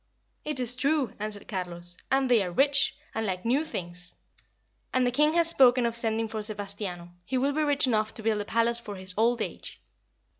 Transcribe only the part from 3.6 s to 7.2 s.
things; and the king has spoken of sending for Sebastiano.